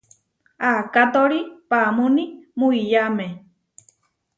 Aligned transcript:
Aakátori 0.69 1.39
paamúni 1.69 2.25
muiyáme. 2.59 3.27